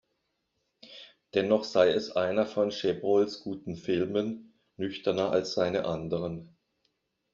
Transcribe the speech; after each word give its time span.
Dennoch 1.35 1.63
sei 1.63 1.91
es 1.91 2.15
einer 2.15 2.47
von 2.47 2.71
Chabrols 2.71 3.41
guten 3.43 3.75
Filmen, 3.75 4.59
nüchterner 4.77 5.29
als 5.29 5.53
seine 5.53 5.85
anderen. 5.85 6.57